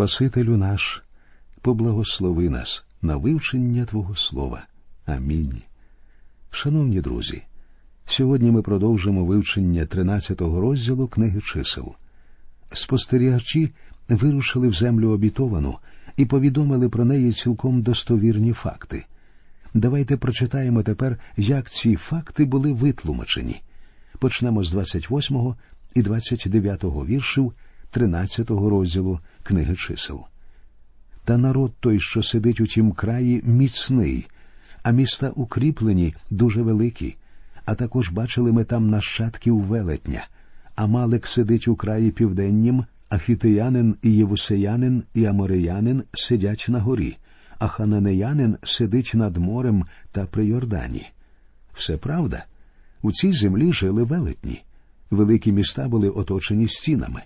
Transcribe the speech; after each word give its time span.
Спасителю 0.00 0.56
наш, 0.56 1.02
поблагослови 1.60 2.48
нас 2.48 2.84
на 3.02 3.16
вивчення 3.16 3.84
Твого 3.84 4.14
Слова. 4.14 4.66
Амінь. 5.06 5.62
Шановні 6.50 7.00
друзі, 7.00 7.42
сьогодні 8.06 8.50
ми 8.50 8.62
продовжимо 8.62 9.24
вивчення 9.24 9.82
13-го 9.82 10.60
розділу 10.60 11.08
книги 11.08 11.40
чисел. 11.40 11.94
Спостерігачі 12.72 13.70
вирушили 14.08 14.68
в 14.68 14.74
землю 14.74 15.10
обітовану 15.10 15.78
і 16.16 16.26
повідомили 16.26 16.88
про 16.88 17.04
неї 17.04 17.32
цілком 17.32 17.82
достовірні 17.82 18.52
факти. 18.52 19.04
Давайте 19.74 20.16
прочитаємо 20.16 20.82
тепер, 20.82 21.18
як 21.36 21.70
ці 21.70 21.96
факти 21.96 22.44
були 22.44 22.72
витлумачені. 22.72 23.62
Почнемо 24.18 24.62
з 24.62 24.70
28 24.70 25.54
і 25.94 26.02
29 26.02 26.84
віршів 26.84 27.52
13 27.90 28.50
розділу 28.50 29.20
книги 29.42 29.76
чисел. 29.76 30.20
Та 31.24 31.38
народ 31.38 31.72
той, 31.80 32.00
що 32.00 32.22
сидить 32.22 32.60
у 32.60 32.66
тім 32.66 32.92
краї, 32.92 33.42
міцний, 33.44 34.26
а 34.82 34.90
міста 34.90 35.30
укріплені 35.34 36.14
дуже 36.30 36.62
великі, 36.62 37.16
а 37.64 37.74
також 37.74 38.10
бачили 38.10 38.52
ми 38.52 38.64
там 38.64 38.90
нащадків 38.90 39.60
велетня. 39.60 40.28
Амалек 40.74 41.26
сидить 41.26 41.68
у 41.68 41.76
краї 41.76 42.10
південнім, 42.10 42.84
а 43.08 43.18
хітиянин 43.18 43.96
і 44.02 44.10
євусеянин 44.10 45.02
і 45.14 45.24
амореянин 45.24 46.02
сидять 46.12 46.66
на 46.68 46.80
горі, 46.80 47.16
а 47.58 47.68
хананеянин 47.68 48.56
сидить 48.62 49.12
над 49.14 49.36
морем 49.36 49.84
та 50.12 50.26
при 50.26 50.46
Йордані. 50.46 51.06
Все 51.74 51.96
правда? 51.96 52.44
У 53.02 53.12
цій 53.12 53.32
землі 53.32 53.72
жили 53.72 54.02
велетні. 54.02 54.62
Великі 55.10 55.52
міста 55.52 55.88
були 55.88 56.08
оточені 56.08 56.68
стінами. 56.68 57.22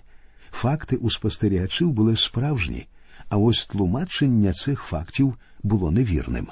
Факти 0.55 0.95
у 0.95 1.09
спостерігачів 1.09 1.91
були 1.91 2.17
справжні, 2.17 2.87
а 3.29 3.37
ось 3.37 3.65
тлумачення 3.65 4.53
цих 4.53 4.81
фактів 4.81 5.35
було 5.63 5.91
невірним. 5.91 6.47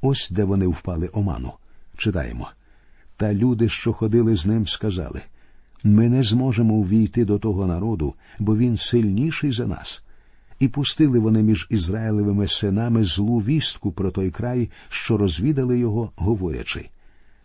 Ось 0.00 0.30
де 0.30 0.44
вони 0.44 0.66
впали 0.66 1.10
оману. 1.12 1.52
Читаємо. 1.96 2.50
Та 3.16 3.34
люди, 3.34 3.68
що 3.68 3.92
ходили 3.92 4.36
з 4.36 4.46
ним, 4.46 4.66
сказали 4.66 5.22
ми 5.84 6.08
не 6.08 6.22
зможемо 6.22 6.74
увійти 6.74 7.24
до 7.24 7.38
того 7.38 7.66
народу, 7.66 8.14
бо 8.38 8.56
він 8.56 8.76
сильніший 8.76 9.52
за 9.52 9.66
нас. 9.66 10.02
І 10.58 10.68
пустили 10.68 11.18
вони 11.18 11.42
між 11.42 11.66
Ізраїлевими 11.70 12.48
синами 12.48 13.04
злу 13.04 13.38
вістку 13.38 13.92
про 13.92 14.10
той 14.10 14.30
край, 14.30 14.70
що 14.88 15.16
розвідали 15.16 15.78
його, 15.78 16.12
говорячи 16.16 16.88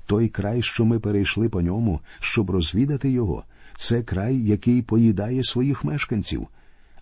той 0.09 0.29
край, 0.29 0.61
що 0.61 0.85
ми 0.85 0.99
перейшли 0.99 1.49
по 1.49 1.61
ньому, 1.61 1.99
щоб 2.19 2.49
розвідати 2.49 3.09
його, 3.11 3.43
це 3.80 4.02
край, 4.02 4.41
який 4.41 4.81
поїдає 4.81 5.44
своїх 5.44 5.83
мешканців. 5.83 6.47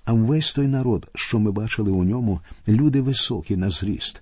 А 0.06 0.14
весь 0.14 0.54
той 0.54 0.68
народ, 0.68 1.12
що 1.16 1.40
ми 1.40 1.52
бачили 1.52 1.92
у 1.92 2.04
ньому, 2.04 2.42
люди 2.68 3.02
високі 3.02 3.58
на 3.58 3.70
зріст. 3.70 4.22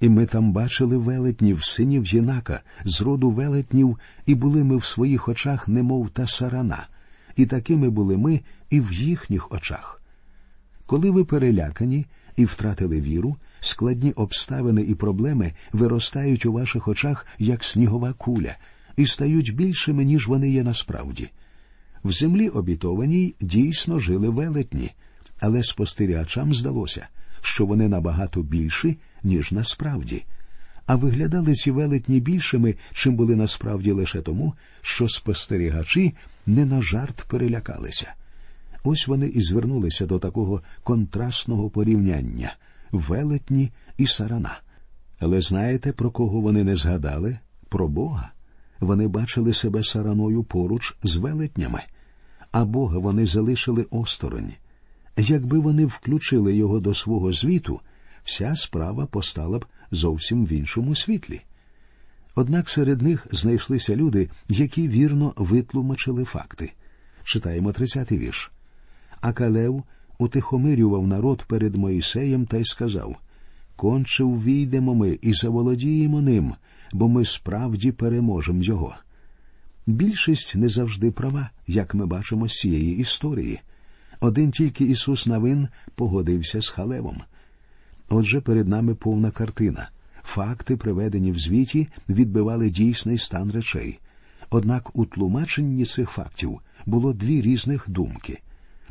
І 0.00 0.08
ми 0.08 0.26
там 0.26 0.52
бачили 0.52 0.96
велетнів, 0.96 1.64
синів 1.64 2.06
Єнака, 2.06 2.60
з 2.84 3.00
роду 3.00 3.30
велетнів, 3.30 3.98
і 4.26 4.34
були 4.34 4.64
ми 4.64 4.76
в 4.76 4.84
своїх 4.84 5.28
очах, 5.28 5.68
немов 5.68 6.10
та 6.10 6.26
сарана, 6.26 6.86
і 7.36 7.46
такими 7.46 7.90
були 7.90 8.16
ми 8.16 8.40
і 8.70 8.80
в 8.80 8.92
їхніх 8.92 9.52
очах. 9.52 10.02
Коли 10.86 11.10
ви 11.10 11.24
перелякані 11.24 12.06
і 12.36 12.44
втратили 12.44 13.00
віру, 13.00 13.36
складні 13.60 14.12
обставини 14.12 14.82
і 14.82 14.94
проблеми 14.94 15.52
виростають 15.72 16.46
у 16.46 16.52
ваших 16.52 16.88
очах, 16.88 17.26
як 17.38 17.64
снігова 17.64 18.12
куля, 18.12 18.56
і 18.96 19.06
стають 19.06 19.54
більшими, 19.54 20.04
ніж 20.04 20.28
вони 20.28 20.50
є 20.50 20.62
насправді. 20.62 21.30
В 22.08 22.12
землі 22.12 22.48
обітованій 22.48 23.34
дійсно 23.40 24.00
жили 24.00 24.28
велетні, 24.28 24.90
але 25.40 25.62
спостерігачам 25.62 26.54
здалося, 26.54 27.06
що 27.40 27.66
вони 27.66 27.88
набагато 27.88 28.42
більші, 28.42 28.98
ніж 29.22 29.52
насправді. 29.52 30.24
А 30.86 30.96
виглядали 30.96 31.54
ці 31.54 31.70
велетні 31.70 32.20
більшими, 32.20 32.74
чим 32.92 33.16
були 33.16 33.36
насправді 33.36 33.92
лише 33.92 34.22
тому, 34.22 34.54
що 34.82 35.08
спостерігачі 35.08 36.14
не 36.46 36.66
на 36.66 36.82
жарт 36.82 37.26
перелякалися. 37.28 38.14
Ось 38.84 39.06
вони 39.06 39.26
і 39.26 39.40
звернулися 39.40 40.06
до 40.06 40.18
такого 40.18 40.62
контрастного 40.82 41.70
порівняння 41.70 42.56
велетні 42.92 43.70
і 43.98 44.06
сарана. 44.06 44.60
Але 45.18 45.40
знаєте, 45.40 45.92
про 45.92 46.10
кого 46.10 46.40
вони 46.40 46.64
не 46.64 46.76
згадали? 46.76 47.38
Про 47.68 47.88
Бога. 47.88 48.30
Вони 48.80 49.08
бачили 49.08 49.54
себе 49.54 49.84
сараною 49.84 50.44
поруч 50.44 50.96
з 51.02 51.16
велетнями, 51.16 51.82
а 52.50 52.64
Бога 52.64 52.98
вони 52.98 53.26
залишили 53.26 53.86
осторонь. 53.90 54.52
Якби 55.16 55.58
вони 55.58 55.86
включили 55.86 56.56
його 56.56 56.80
до 56.80 56.94
свого 56.94 57.32
звіту, 57.32 57.80
вся 58.24 58.56
справа 58.56 59.06
постала 59.06 59.58
б 59.58 59.66
зовсім 59.90 60.46
в 60.46 60.52
іншому 60.52 60.94
світлі. 60.94 61.40
Однак 62.34 62.70
серед 62.70 63.02
них 63.02 63.26
знайшлися 63.30 63.96
люди, 63.96 64.30
які 64.48 64.88
вірно 64.88 65.32
витлумачили 65.36 66.24
факти. 66.24 66.72
Читаємо 67.24 67.70
30-й 67.70 68.18
вірш. 68.18 68.52
А 69.20 69.32
Калев 69.32 69.82
утихомирював 70.18 71.06
народ 71.06 71.44
перед 71.48 71.74
Моїсеєм 71.74 72.46
та 72.46 72.56
й 72.56 72.64
сказав 72.64 73.16
Конче 73.76 74.24
увійдемо 74.24 74.94
ми 74.94 75.18
і 75.22 75.32
заволодіємо 75.32 76.22
ним, 76.22 76.54
бо 76.92 77.08
ми 77.08 77.24
справді 77.24 77.92
переможемо 77.92 78.62
його. 78.62 78.94
Більшість 79.88 80.54
не 80.56 80.68
завжди 80.68 81.10
права, 81.10 81.50
як 81.66 81.94
ми 81.94 82.06
бачимо 82.06 82.48
з 82.48 82.52
цієї 82.52 82.98
історії. 82.98 83.60
Один 84.20 84.50
тільки 84.50 84.84
Ісус 84.84 85.26
Навин 85.26 85.68
погодився 85.94 86.62
з 86.62 86.68
Халевом. 86.68 87.22
Отже, 88.08 88.40
перед 88.40 88.68
нами 88.68 88.94
повна 88.94 89.30
картина. 89.30 89.90
Факти, 90.22 90.76
приведені 90.76 91.32
в 91.32 91.38
звіті, 91.38 91.88
відбивали 92.08 92.70
дійсний 92.70 93.18
стан 93.18 93.50
речей. 93.50 93.98
Однак 94.50 94.96
у 94.96 95.06
тлумаченні 95.06 95.84
цих 95.84 96.10
фактів 96.10 96.60
було 96.86 97.12
дві 97.12 97.40
різних 97.42 97.84
думки. 97.88 98.38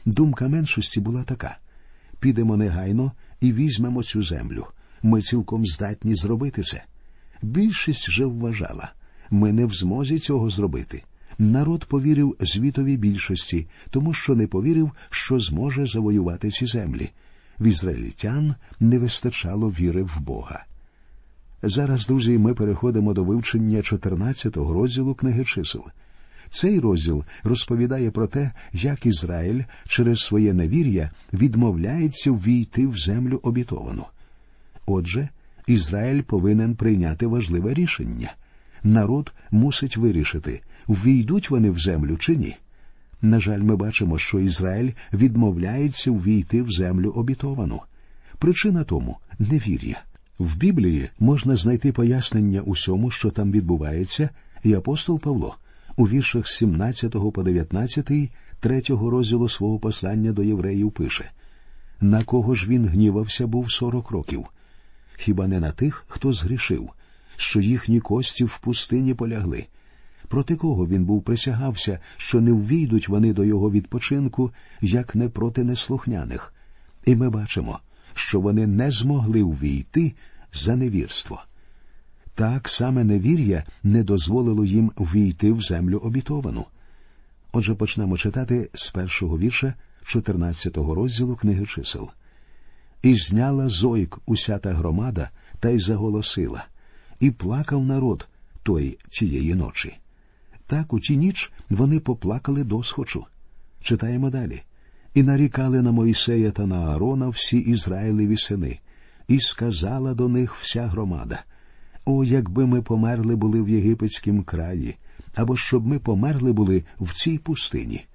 Думка 0.05 0.47
меншості 0.47 0.99
була 0.99 1.23
така 1.23 1.57
підемо 2.19 2.57
негайно 2.57 3.11
і 3.41 3.53
візьмемо 3.53 4.03
цю 4.03 4.23
землю. 4.23 4.67
Ми 5.03 5.21
цілком 5.21 5.65
здатні 5.65 6.15
зробити 6.15 6.63
це. 6.63 6.83
Більшість 7.41 8.11
же 8.11 8.25
вважала 8.25 8.91
ми 9.31 9.51
не 9.51 9.65
в 9.65 9.73
змозі 9.73 10.19
цього 10.19 10.49
зробити. 10.49 11.03
Народ 11.39 11.85
повірив 11.85 12.35
звітовій 12.39 12.97
більшості, 12.97 13.67
тому 13.89 14.13
що 14.13 14.35
не 14.35 14.47
повірив, 14.47 14.91
що 15.09 15.39
зможе 15.39 15.85
завоювати 15.85 16.51
ці 16.51 16.65
землі. 16.65 17.09
В 17.59 17.65
ізраїльтян 17.65 18.55
не 18.79 18.99
вистачало 18.99 19.69
віри 19.69 20.03
в 20.03 20.19
Бога. 20.21 20.65
Зараз, 21.63 22.07
друзі, 22.07 22.37
ми 22.37 22.53
переходимо 22.53 23.13
до 23.13 23.23
вивчення 23.23 23.77
14-го 23.77 24.73
розділу 24.73 25.15
книги 25.15 25.45
чисел. 25.45 25.83
Цей 26.49 26.79
розділ 26.79 27.23
розповідає 27.43 28.11
про 28.11 28.27
те, 28.27 28.51
як 28.73 29.05
Ізраїль 29.05 29.63
через 29.87 30.19
своє 30.19 30.53
невір'я 30.53 31.11
відмовляється 31.33 32.31
ввійти 32.31 32.87
в 32.87 32.97
землю 32.97 33.39
обітовану. 33.43 34.05
Отже, 34.85 35.29
Ізраїль 35.67 36.21
повинен 36.21 36.75
прийняти 36.75 37.27
важливе 37.27 37.73
рішення. 37.73 38.33
Народ 38.87 39.33
мусить 39.51 39.97
вирішити, 39.97 40.61
ввійдуть 40.87 41.49
вони 41.49 41.69
в 41.69 41.79
землю 41.79 42.17
чи 42.17 42.35
ні. 42.35 42.55
На 43.21 43.39
жаль, 43.39 43.59
ми 43.59 43.75
бачимо, 43.75 44.17
що 44.17 44.39
Ізраїль 44.39 44.91
відмовляється 45.13 46.11
ввійти 46.11 46.61
в 46.61 46.71
землю 46.71 47.11
обітовану. 47.11 47.81
Причина 48.37 48.83
тому 48.83 49.17
невір'я. 49.39 50.01
В 50.39 50.57
Біблії 50.57 51.09
можна 51.19 51.55
знайти 51.55 51.91
пояснення 51.91 52.61
усьому, 52.61 53.11
що 53.11 53.31
там 53.31 53.51
відбувається, 53.51 54.29
і 54.63 54.73
апостол 54.73 55.19
Павло 55.19 55.55
у 55.95 56.07
віршах 56.07 56.47
17 56.47 57.11
по 57.33 57.43
19 57.43 58.11
третього 58.59 59.09
розділу 59.09 59.49
свого 59.49 59.79
послання 59.79 60.31
до 60.31 60.43
євреїв 60.43 60.91
пише 60.91 61.31
на 62.01 62.23
кого 62.23 62.55
ж 62.55 62.67
він 62.67 62.87
гнівався 62.87 63.47
був 63.47 63.71
сорок 63.71 64.11
років? 64.11 64.45
Хіба 65.15 65.47
не 65.47 65.59
на 65.59 65.71
тих, 65.71 66.05
хто 66.07 66.33
згрішив, 66.33 66.89
що 67.37 67.61
їхні 67.61 67.99
кості 67.99 68.45
в 68.45 68.57
пустині 68.57 69.13
полягли? 69.13 69.65
Проти 70.27 70.55
кого 70.55 70.87
він 70.87 71.05
був 71.05 71.23
присягався, 71.23 71.99
що 72.17 72.41
не 72.41 72.51
ввійдуть 72.51 73.07
вони 73.07 73.33
до 73.33 73.43
його 73.43 73.71
відпочинку, 73.71 74.51
як 74.81 75.15
не 75.15 75.29
проти 75.29 75.63
неслухняних? 75.63 76.53
І 77.05 77.15
ми 77.15 77.29
бачимо, 77.29 77.79
що 78.13 78.39
вони 78.39 78.67
не 78.67 78.91
змогли 78.91 79.43
ввійти 79.43 80.13
за 80.53 80.75
невірство. 80.75 81.41
Так 82.35 82.69
саме 82.69 83.03
невір'я 83.03 83.63
не 83.83 84.03
дозволило 84.03 84.65
їм 84.65 84.91
ввійти 84.97 85.51
в 85.51 85.61
землю 85.61 85.97
обітовану. 85.97 86.65
Отже, 87.51 87.75
почнемо 87.75 88.17
читати 88.17 88.69
з 88.73 88.89
першого 88.89 89.37
вірша 89.37 89.73
14-го 90.05 90.95
розділу 90.95 91.35
книги 91.35 91.65
чисел. 91.65 92.09
І 93.01 93.15
зняла 93.15 93.69
зойк 93.69 94.19
уся 94.25 94.57
та 94.57 94.73
громада 94.73 95.29
та 95.59 95.69
й 95.69 95.79
заголосила, 95.79 96.65
і 97.19 97.31
плакав 97.31 97.85
народ 97.85 98.27
той 98.63 98.97
тієї 99.09 99.55
ночі. 99.55 99.97
Так 100.67 100.93
у 100.93 100.99
ті 100.99 101.17
ніч 101.17 101.51
вони 101.69 101.99
поплакали 101.99 102.63
досхочу. 102.63 103.25
Читаємо 103.81 104.29
далі. 104.29 104.61
І 105.13 105.23
нарікали 105.23 105.81
на 105.81 105.91
Мойсея 105.91 106.51
та 106.51 106.65
на 106.65 106.75
Аарона 106.75 107.27
всі 107.27 107.57
Ізраїлеві 107.57 108.37
сини, 108.37 108.79
і 109.27 109.39
сказала 109.39 110.13
до 110.13 110.29
них 110.29 110.55
вся 110.55 110.87
громада 110.87 111.43
О, 112.05 112.23
якби 112.23 112.65
ми 112.65 112.81
померли 112.81 113.35
були 113.35 113.61
в 113.61 113.69
єгипетськім 113.69 114.43
краї, 114.43 114.95
або 115.35 115.57
щоб 115.57 115.87
ми 115.87 115.99
померли 115.99 116.53
були 116.53 116.83
в 116.99 117.13
цій 117.13 117.37
пустині. 117.37 118.05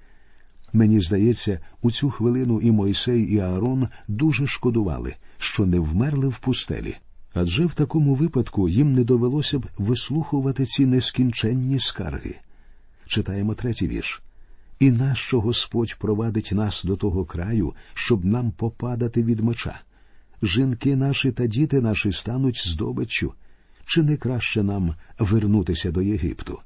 Мені 0.72 1.00
здається, 1.00 1.58
у 1.82 1.90
цю 1.90 2.10
хвилину 2.10 2.60
і 2.60 2.70
Мойсей, 2.70 3.22
і 3.22 3.38
Аарон 3.38 3.88
дуже 4.08 4.46
шкодували, 4.46 5.14
що 5.38 5.66
не 5.66 5.78
вмерли 5.78 6.28
в 6.28 6.38
пустелі. 6.38 6.96
Адже 7.34 7.66
в 7.66 7.74
такому 7.74 8.14
випадку 8.14 8.68
їм 8.68 8.92
не 8.92 9.04
довелося 9.04 9.58
б 9.58 9.66
вислухувати 9.78 10.66
ці 10.66 10.86
нескінченні 10.86 11.80
скарги. 11.80 12.34
Читаємо 13.06 13.54
третій 13.54 13.88
вірш. 13.88 14.22
І 14.78 14.90
нащо 14.90 15.40
Господь 15.40 15.96
провадить 15.98 16.52
нас 16.52 16.84
до 16.84 16.96
того 16.96 17.24
краю, 17.24 17.74
щоб 17.94 18.24
нам 18.24 18.50
попадати 18.50 19.22
від 19.22 19.40
меча? 19.40 19.80
Жінки 20.42 20.96
наші 20.96 21.32
та 21.32 21.46
діти 21.46 21.80
наші 21.80 22.12
стануть 22.12 22.62
здобиччю. 22.68 23.32
Чи 23.86 24.02
не 24.02 24.16
краще 24.16 24.62
нам 24.62 24.94
вернутися 25.18 25.90
до 25.90 26.02
Єгипту? 26.02 26.58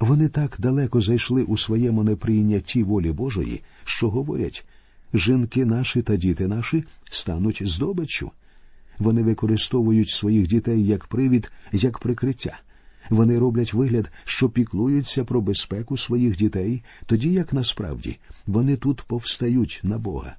Вони 0.00 0.28
так 0.28 0.56
далеко 0.58 1.00
зайшли 1.00 1.42
у 1.42 1.56
своєму 1.56 2.02
неприйнятті 2.02 2.82
волі 2.82 3.12
Божої, 3.12 3.62
що 3.84 4.10
говорять 4.10 4.66
жінки 5.14 5.64
наші 5.64 6.02
та 6.02 6.16
діти 6.16 6.48
наші 6.48 6.84
стануть 7.10 7.62
здобиччю. 7.64 8.30
Вони 8.98 9.22
використовують 9.22 10.10
своїх 10.10 10.46
дітей 10.46 10.86
як 10.86 11.06
привід, 11.06 11.52
як 11.72 11.98
прикриття. 11.98 12.58
Вони 13.10 13.38
роблять 13.38 13.74
вигляд, 13.74 14.10
що 14.24 14.48
піклуються 14.48 15.24
про 15.24 15.40
безпеку 15.40 15.98
своїх 15.98 16.36
дітей, 16.36 16.82
тоді 17.06 17.32
як 17.32 17.52
насправді 17.52 18.18
вони 18.46 18.76
тут 18.76 19.02
повстають 19.02 19.80
на 19.82 19.98
Бога. 19.98 20.36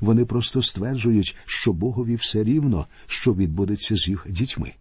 Вони 0.00 0.24
просто 0.24 0.62
стверджують, 0.62 1.36
що 1.46 1.72
Богові 1.72 2.14
все 2.14 2.44
рівно, 2.44 2.86
що 3.06 3.34
відбудеться 3.34 3.96
з 3.96 4.08
їх 4.08 4.26
дітьми. 4.30 4.72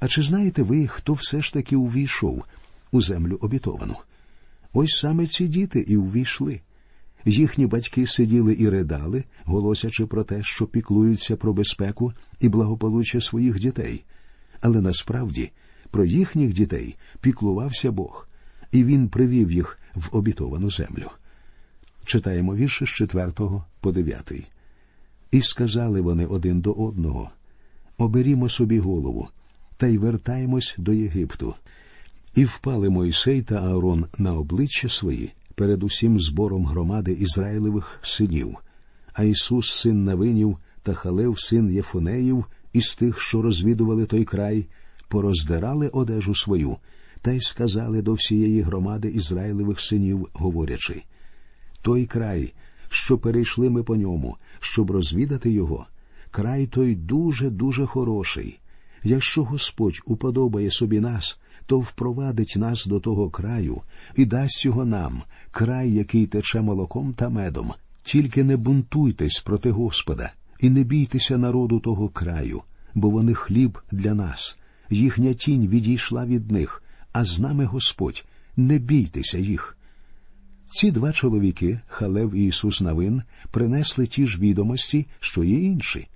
А 0.00 0.08
чи 0.08 0.22
знаєте 0.22 0.62
ви, 0.62 0.86
хто 0.86 1.12
все 1.12 1.42
ж 1.42 1.52
таки 1.52 1.76
увійшов 1.76 2.44
у 2.92 3.00
землю 3.00 3.38
обітовану? 3.40 3.96
Ось 4.72 4.98
саме 4.98 5.26
ці 5.26 5.48
діти 5.48 5.80
і 5.80 5.96
увійшли. 5.96 6.60
Їхні 7.24 7.66
батьки 7.66 8.06
сиділи 8.06 8.56
і 8.58 8.68
ридали, 8.68 9.24
голосячи 9.44 10.06
про 10.06 10.24
те, 10.24 10.42
що 10.42 10.66
піклуються 10.66 11.36
про 11.36 11.52
безпеку 11.52 12.12
і 12.40 12.48
благополуччя 12.48 13.20
своїх 13.20 13.58
дітей. 13.58 14.04
Але 14.60 14.80
насправді 14.80 15.50
про 15.90 16.04
їхніх 16.04 16.52
дітей 16.52 16.96
піклувався 17.20 17.92
Бог, 17.92 18.28
і 18.72 18.84
він 18.84 19.08
привів 19.08 19.50
їх 19.50 19.78
в 19.94 20.16
обітовану 20.16 20.70
землю. 20.70 21.10
Читаємо 22.04 22.54
вірші 22.54 22.84
з 22.84 22.88
4 22.88 23.32
по 23.80 23.92
9. 23.92 24.32
І 25.30 25.40
сказали 25.40 26.00
вони 26.00 26.26
один 26.26 26.60
до 26.60 26.72
одного 26.72 27.30
Оберімо 27.98 28.48
собі 28.48 28.78
голову, 28.78 29.28
та 29.76 29.86
й 29.86 29.98
вертаємось 29.98 30.74
до 30.78 30.92
Єгипту. 30.92 31.54
І 32.34 32.44
впали 32.44 32.90
Мойсей 32.90 33.42
та 33.42 33.54
Аарон 33.54 34.06
на 34.18 34.34
обличчя 34.34 34.88
свої 34.88 35.32
перед 35.54 35.82
усім 35.82 36.18
збором 36.20 36.66
громади 36.66 37.12
Ізраїлевих 37.12 37.98
синів, 38.02 38.56
а 39.12 39.24
Ісус, 39.24 39.74
син 39.74 40.04
Навинів, 40.04 40.58
та 40.82 40.94
Халев, 40.94 41.40
син 41.40 41.70
Єфонеїв, 41.70 42.44
із 42.72 42.94
тих, 42.94 43.20
що 43.20 43.42
розвідували 43.42 44.06
той 44.06 44.24
край, 44.24 44.66
пороздирали 45.08 45.88
одежу 45.88 46.34
свою, 46.34 46.76
та 47.22 47.32
й 47.32 47.40
сказали 47.40 48.02
до 48.02 48.12
всієї 48.12 48.60
громади 48.60 49.08
Ізраїлевих 49.08 49.80
синів, 49.80 50.28
говорячи 50.32 51.02
той 51.84 52.06
край, 52.06 52.52
що 52.88 53.18
перейшли 53.18 53.70
ми 53.70 53.82
по 53.82 53.96
ньому, 53.96 54.36
щоб 54.60 54.90
розвідати 54.90 55.50
його, 55.50 55.86
край 56.30 56.66
той 56.66 56.94
дуже, 56.94 57.50
дуже 57.50 57.86
хороший. 57.86 58.58
Якщо 59.02 59.44
Господь 59.44 60.00
уподобає 60.06 60.70
собі 60.70 61.00
нас, 61.00 61.38
то 61.66 61.80
впровадить 61.80 62.54
нас 62.56 62.86
до 62.86 63.00
того 63.00 63.30
краю 63.30 63.82
і 64.16 64.24
дасть 64.24 64.64
його 64.64 64.84
нам, 64.84 65.22
край, 65.50 65.92
який 65.92 66.26
тече 66.26 66.60
молоком 66.60 67.12
та 67.12 67.28
медом. 67.28 67.72
Тільки 68.02 68.44
не 68.44 68.56
бунтуйтесь 68.56 69.40
проти 69.40 69.70
Господа 69.70 70.32
і 70.60 70.70
не 70.70 70.82
бійтеся 70.82 71.38
народу 71.38 71.80
того 71.80 72.08
краю, 72.08 72.62
бо 72.94 73.10
вони 73.10 73.34
хліб 73.34 73.78
для 73.92 74.14
нас, 74.14 74.58
їхня 74.90 75.34
тінь 75.34 75.68
відійшла 75.68 76.26
від 76.26 76.50
них, 76.50 76.82
а 77.12 77.24
з 77.24 77.38
нами 77.40 77.64
Господь, 77.64 78.24
не 78.56 78.78
бійтеся 78.78 79.38
їх. 79.38 79.76
Ці 80.66 80.90
два 80.90 81.12
чоловіки, 81.12 81.80
Халев 81.86 82.34
і 82.34 82.46
Ісус 82.46 82.80
Навин, 82.80 83.22
принесли 83.50 84.06
ті 84.06 84.26
ж 84.26 84.38
відомості, 84.38 85.06
що 85.20 85.44
й 85.44 85.64
інші. 85.64 86.08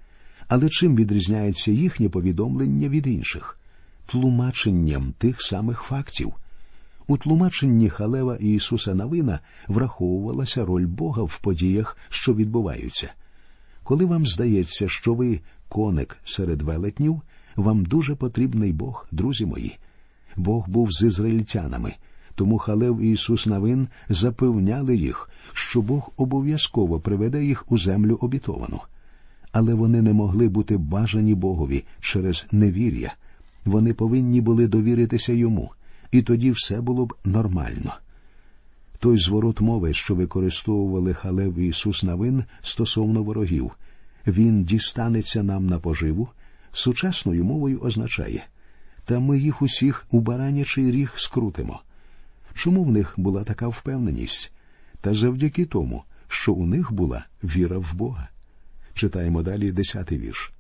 Але 0.49 0.69
чим 0.69 0.97
відрізняється 0.97 1.73
їхнє 1.73 2.09
повідомлення 2.09 2.89
від 2.89 3.07
інших? 3.07 3.58
Тлумаченням 4.11 5.13
тих 5.19 5.43
самих 5.43 5.81
фактів. 5.81 6.33
У 7.07 7.17
тлумаченні 7.17 7.89
Халева 7.91 8.37
і 8.41 8.55
Ісуса 8.55 8.95
Навина 8.95 9.41
враховувалася 9.67 10.65
роль 10.65 10.87
Бога 10.87 11.23
в 11.23 11.39
подіях, 11.43 11.97
що 12.09 12.35
відбуваються. 12.35 13.11
Коли 13.83 14.05
вам 14.05 14.27
здається, 14.27 14.89
що 14.89 15.15
ви 15.15 15.41
коник 15.69 16.17
серед 16.25 16.63
велетнів, 16.63 17.23
вам 17.57 17.85
дуже 17.85 18.15
потрібний 18.15 18.73
Бог, 18.73 19.07
друзі 19.13 19.47
мої. 19.47 19.79
Бог 20.37 20.69
був 20.69 20.93
з 20.93 21.03
ізраїльтянами, 21.03 21.95
тому 22.35 22.59
Халев 22.59 23.01
і 23.01 23.11
Ісус 23.11 23.47
Навин 23.47 23.89
запевняли 24.09 24.97
їх, 24.97 25.31
що 25.53 25.83
Бог 25.83 26.11
обов'язково 26.17 27.01
приведе 27.01 27.45
їх 27.45 27.73
у 27.73 27.79
землю 27.79 28.19
обітовану. 28.21 28.81
Але 29.53 29.75
вони 29.75 30.03
не 30.03 30.13
могли 30.13 30.49
бути 30.49 30.77
бажані 30.77 31.35
Богові 31.35 31.85
через 32.01 32.47
невір'я. 32.53 33.15
Вони 33.65 33.95
повинні 33.95 34.41
були 34.41 34.69
довіритися 34.69 35.33
йому, 35.33 35.71
і 36.11 36.23
тоді 36.23 36.51
все 36.51 36.81
було 36.81 37.07
б 37.07 37.15
нормально. 37.25 37.95
Той 38.99 39.19
зворот 39.19 39.61
мови, 39.61 39.93
що 39.93 40.15
використовували 40.15 41.15
Халев 41.15 41.59
Ісус 41.59 42.03
Навин 42.03 42.45
стосовно 42.63 43.23
ворогів, 43.23 43.71
він 44.27 44.65
дістанеться 44.65 45.43
нам 45.43 45.67
на 45.67 45.79
поживу, 45.79 46.29
сучасною 46.73 47.45
мовою 47.45 47.81
означає 47.81 48.45
та 49.09 49.19
ми 49.19 49.39
їх 49.39 49.63
усіх 49.63 50.07
у 50.11 50.21
баранячий 50.21 50.91
ріг 50.91 51.13
скрутимо. 51.17 51.81
Чому 52.55 52.85
в 52.85 52.91
них 52.91 53.15
була 53.17 53.45
така 53.45 53.69
впевненість? 53.69 54.53
Та 55.01 55.15
завдяки 55.15 55.65
тому, 55.65 56.03
що 56.29 56.53
у 56.53 56.67
них 56.67 56.93
була 56.93 57.27
віра 57.45 57.79
в 57.79 57.95
Бога. 57.95 58.29
Читаємо 58.95 59.43
далі 59.43 59.73
десятий 59.73 60.19
вірш. 60.19 60.53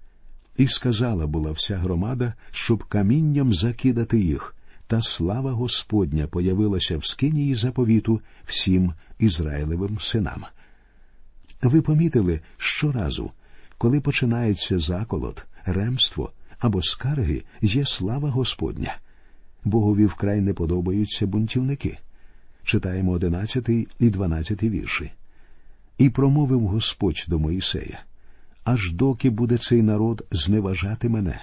І 0.58 0.66
сказала 0.66 1.26
була 1.26 1.52
вся 1.52 1.76
громада, 1.76 2.34
щоб 2.50 2.84
камінням 2.84 3.52
закидати 3.52 4.20
їх, 4.20 4.56
та 4.86 5.02
слава 5.02 5.52
Господня 5.52 6.26
появилася 6.26 6.98
в 6.98 7.04
скинії 7.04 7.54
заповіту 7.54 8.20
всім 8.44 8.92
Ізраїлевим 9.18 9.98
синам. 10.00 10.44
Ви 11.62 11.82
помітили 11.82 12.40
щоразу, 12.56 13.30
коли 13.78 14.00
починається 14.00 14.78
заколот, 14.78 15.46
ремство 15.64 16.32
або 16.58 16.82
скарги, 16.82 17.42
є 17.62 17.84
слава 17.84 18.30
Господня. 18.30 18.98
Богові 19.64 20.06
вкрай 20.06 20.40
не 20.40 20.54
подобаються 20.54 21.26
бунтівники. 21.26 21.98
Читаємо 22.64 23.12
одинадцятий 23.12 23.88
і 23.98 24.10
дванадцятий 24.10 24.70
вірші. 24.70 25.12
І 25.98 26.10
промовив 26.10 26.66
Господь 26.66 27.24
до 27.28 27.38
Моїсея 27.38 28.00
аж 28.70 28.92
доки 28.92 29.30
буде 29.30 29.58
цей 29.58 29.82
народ 29.82 30.26
зневажати 30.30 31.08
мене, 31.08 31.40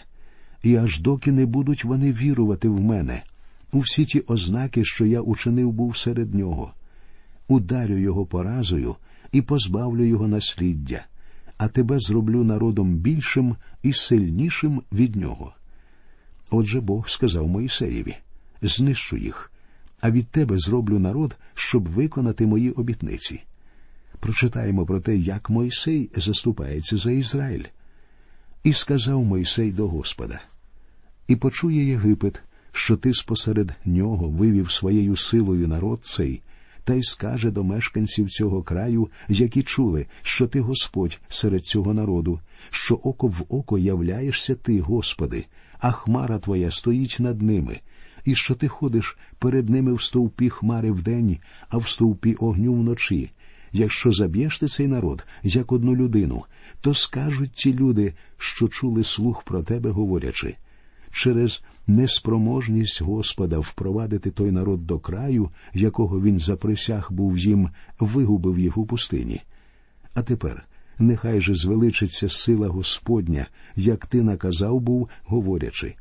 і 0.64 0.76
аж 0.76 1.00
доки 1.00 1.32
не 1.32 1.46
будуть 1.46 1.84
вони 1.84 2.14
вірувати 2.14 2.70
в 2.70 2.82
мене, 2.82 3.24
у 3.72 3.80
всі 3.80 4.06
ті 4.06 4.20
ознаки, 4.20 4.86
що 4.86 5.06
я 5.06 5.22
учинив 5.22 5.72
був 5.72 5.98
серед 5.98 6.34
нього, 6.34 6.74
ударю 7.48 7.98
його 7.98 8.26
поразою 8.26 8.96
і 9.32 9.42
позбавлю 9.42 10.06
його 10.06 10.28
насліддя, 10.28 11.06
а 11.58 11.68
тебе 11.68 12.00
зроблю 12.00 12.44
народом 12.44 12.96
більшим 12.96 13.56
і 13.84 13.94
сильнішим 13.94 14.82
від 14.92 15.16
нього. 15.16 15.54
Отже 16.52 16.82
Бог 16.82 17.10
сказав 17.10 17.48
Моїсеєві 17.48 18.16
знищу 18.62 19.18
їх, 19.18 19.52
а 20.02 20.12
від 20.12 20.28
тебе 20.28 20.58
зроблю 20.58 21.00
народ, 21.00 21.36
щоб 21.54 21.90
виконати 21.90 22.48
мої 22.48 22.72
обітниці 22.72 23.42
прочитаємо 24.20 24.86
про 24.86 25.00
те, 25.00 25.18
як 25.18 25.50
Мойсей 25.50 26.10
заступається 26.16 26.98
за 26.98 27.12
Ізраїль. 27.12 27.66
І 28.64 28.74
сказав 28.74 29.24
Мойсей 29.24 29.72
до 29.72 29.88
Господа 29.88 30.42
І 31.28 31.36
почує 31.36 31.86
Єгипет, 31.86 32.42
що 32.72 32.98
ти 32.98 33.14
спосеред 33.14 33.72
нього 33.86 34.30
вивів 34.30 34.72
своєю 34.72 35.16
силою 35.16 35.68
народ 35.68 36.00
цей, 36.02 36.42
та 36.84 36.94
й 36.94 37.04
скаже 37.04 37.52
до 37.52 37.64
мешканців 37.64 38.30
цього 38.30 38.64
краю, 38.64 39.10
які 39.30 39.64
чули, 39.64 40.06
що 40.22 40.48
ти 40.48 40.62
Господь 40.62 41.20
серед 41.30 41.64
цього 41.64 41.94
народу, 41.94 42.40
що 42.70 42.96
око 42.96 43.28
в 43.28 43.46
око 43.50 43.78
являєшся 43.78 44.56
ти, 44.56 44.80
Господи, 44.80 45.46
а 45.80 45.92
хмара 45.92 46.40
твоя 46.40 46.72
стоїть 46.72 47.18
над 47.20 47.42
ними, 47.42 47.80
і 48.26 48.36
що 48.36 48.56
ти 48.56 48.68
ходиш 48.68 49.18
перед 49.40 49.70
ними 49.70 49.94
в 49.94 50.02
стовпі 50.02 50.50
хмари 50.50 50.92
вдень, 50.92 51.38
а 51.70 51.78
в 51.78 51.88
стовпі 51.88 52.34
огню 52.34 52.74
вночі, 52.74 53.32
якщо 53.76 54.12
заб'єш 54.12 54.60
ти 54.60 54.68
цей 54.68 54.88
народ 54.88 55.26
як 55.44 55.72
одну 55.72 55.96
людину, 55.96 56.44
то 56.82 56.94
скажуть 56.94 57.52
ті 57.52 57.74
люди, 57.74 58.14
що 58.38 58.68
чули 58.68 59.04
слух 59.04 59.44
про 59.44 59.64
тебе, 59.64 59.90
говорячи 59.90 60.56
через 61.12 61.64
неспроможність 61.88 63.02
Господа 63.02 63.60
впровадити 63.60 64.32
той 64.32 64.52
народ 64.52 64.88
до 64.88 65.00
краю, 65.00 65.50
якого 65.74 66.22
він 66.22 66.40
заприсяг 66.40 67.08
був 67.12 67.38
їм, 67.38 67.70
вигубив 68.00 68.60
їх 68.60 68.78
у 68.78 68.86
пустині. 68.86 69.42
А 70.14 70.22
тепер 70.22 70.66
нехай 71.00 71.42
же 71.42 71.56
звеличиться 71.56 72.30
сила 72.30 72.68
Господня, 72.68 73.48
як 73.76 74.06
ти 74.06 74.22
наказав 74.22 74.80
був, 74.80 75.10
говорячи. 75.24 75.96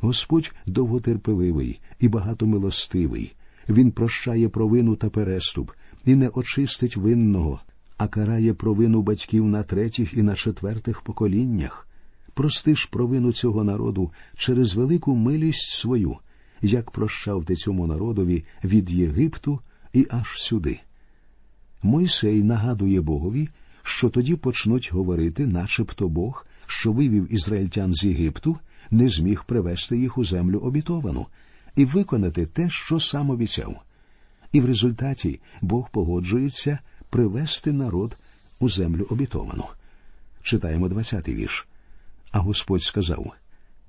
Господь 0.00 0.52
довготерпеливий 0.66 1.80
і 2.00 2.08
багатомилостивий. 2.08 3.34
Він 3.68 3.90
прощає 3.90 4.48
провину 4.48 4.96
та 4.96 5.10
переступ 5.10 5.70
і 6.04 6.16
не 6.16 6.28
очистить 6.28 6.96
винного, 6.96 7.60
а 7.96 8.08
карає 8.08 8.54
провину 8.54 9.02
батьків 9.02 9.44
на 9.44 9.62
третіх 9.62 10.14
і 10.14 10.22
на 10.22 10.34
четвертих 10.34 11.00
поколіннях. 11.00 11.88
Прости 12.34 12.74
ж 12.74 12.88
провину 12.90 13.32
цього 13.32 13.64
народу 13.64 14.12
через 14.36 14.74
велику 14.74 15.14
милість 15.14 15.70
свою, 15.70 16.16
як 16.62 16.90
прощав 16.90 17.44
ти 17.44 17.54
цьому 17.54 17.86
народові 17.86 18.44
від 18.64 18.90
Єгипту 18.90 19.60
і 19.92 20.06
аж 20.10 20.40
сюди. 20.40 20.80
Мойсей 21.82 22.42
нагадує 22.42 23.00
Богові, 23.00 23.48
що 23.82 24.10
тоді 24.10 24.36
почнуть 24.36 24.92
говорити, 24.92 25.46
начебто 25.46 26.08
Бог, 26.08 26.46
що 26.66 26.92
вивів 26.92 27.32
ізраїльтян 27.34 27.94
з 27.94 28.04
Єгипту, 28.04 28.58
не 28.90 29.08
зміг 29.08 29.44
привести 29.44 29.98
їх 29.98 30.18
у 30.18 30.24
землю 30.24 30.58
обітовану 30.58 31.26
і 31.76 31.84
виконати 31.84 32.46
те, 32.46 32.70
що 32.70 33.00
сам 33.00 33.30
обіцяв. 33.30 33.82
І 34.52 34.60
в 34.60 34.66
результаті 34.66 35.40
Бог 35.60 35.90
погоджується 35.90 36.78
привести 37.10 37.72
народ 37.72 38.16
у 38.60 38.68
землю 38.68 39.06
обітовану. 39.10 39.64
Читаємо 40.42 40.88
20-й 40.88 41.34
вірш. 41.34 41.66
А 42.30 42.38
Господь 42.38 42.82
сказав 42.82 43.32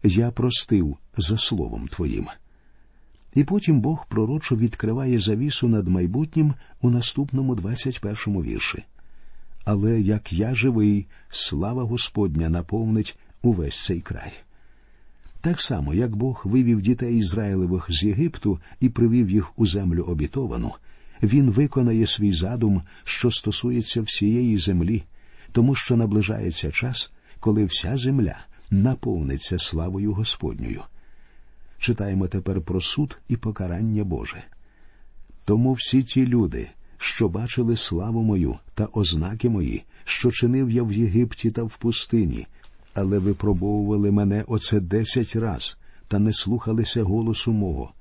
Я 0.03 0.31
простив 0.31 0.97
за 1.17 1.37
словом 1.37 1.87
Твоїм. 1.87 2.27
І 3.33 3.43
потім 3.43 3.81
Бог 3.81 4.05
пророчо 4.07 4.55
відкриває 4.55 5.19
завісу 5.19 5.67
над 5.67 5.87
майбутнім 5.87 6.53
у 6.81 6.89
наступному 6.89 7.55
21-му 7.55 8.43
вірші. 8.43 8.83
Але 9.65 10.01
як 10.01 10.33
я 10.33 10.55
живий, 10.55 11.07
слава 11.29 11.83
Господня 11.83 12.49
наповнить 12.49 13.17
увесь 13.41 13.85
цей 13.85 14.01
край. 14.01 14.33
Так 15.41 15.61
само, 15.61 15.93
як 15.93 16.15
Бог 16.15 16.41
вивів 16.45 16.81
дітей 16.81 17.17
Ізраїлевих 17.17 17.85
з 17.89 18.03
Єгипту 18.03 18.59
і 18.79 18.89
привів 18.89 19.29
їх 19.29 19.59
у 19.59 19.65
землю 19.65 20.03
обітовану, 20.03 20.71
Він 21.23 21.51
виконає 21.51 22.07
свій 22.07 22.31
задум, 22.31 22.81
що 23.03 23.31
стосується 23.31 24.01
всієї 24.01 24.57
землі, 24.57 25.03
тому 25.51 25.75
що 25.75 25.95
наближається 25.95 26.71
час, 26.71 27.11
коли 27.39 27.65
вся 27.65 27.97
земля 27.97 28.37
наповниться 28.71 29.59
славою 29.59 30.13
Господньою. 30.13 30.81
Читаємо 31.77 32.27
тепер 32.27 32.61
про 32.61 32.81
суд 32.81 33.17
і 33.27 33.37
покарання 33.37 34.03
Боже. 34.03 34.43
Тому 35.45 35.73
всі 35.73 36.03
ті 36.03 36.25
люди, 36.27 36.69
що 36.97 37.29
бачили 37.29 37.77
славу 37.77 38.23
мою 38.23 38.57
та 38.73 38.87
ознаки 38.93 39.49
мої, 39.49 39.83
що 40.03 40.31
чинив 40.31 40.69
я 40.69 40.83
в 40.83 40.93
Єгипті 40.93 41.51
та 41.51 41.63
в 41.63 41.77
пустині, 41.77 42.47
але 42.93 43.17
випробовували 43.19 44.11
мене 44.11 44.43
оце 44.47 44.79
десять 44.79 45.35
раз 45.35 45.77
та 46.07 46.19
не 46.19 46.33
слухалися 46.33 47.03
голосу 47.03 47.53
мого. 47.53 47.91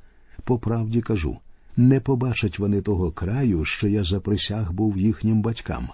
По 0.44 0.58
правді 0.58 1.00
кажу 1.00 1.38
не 1.76 2.00
побачать 2.00 2.58
вони 2.58 2.80
того 2.80 3.10
краю, 3.10 3.64
що 3.64 3.88
я 3.88 4.04
заприсяг 4.04 4.72
був 4.72 4.98
їхнім 4.98 5.42
батькам, 5.42 5.88